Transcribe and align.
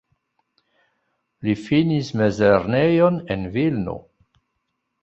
Li 1.43 1.55
finis 1.65 2.09
mezlernejon 2.23 3.21
en 3.37 3.47
Vilno. 3.59 3.99